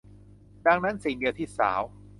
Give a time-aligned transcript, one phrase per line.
[0.67, 1.81] ดังนั้นสิ่งเดียวที่สาว